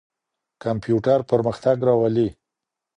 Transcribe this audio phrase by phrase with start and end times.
[0.63, 2.27] کمپيوټر پرمختګ راولي.